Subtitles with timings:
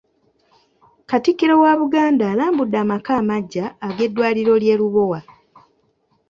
[1.05, 5.19] Katikkiro wa Buganda alambudde amaka amaggya ag'eddwaliro ly'e Lubowa.